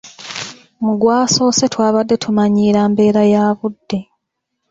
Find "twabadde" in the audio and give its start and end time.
1.73-2.15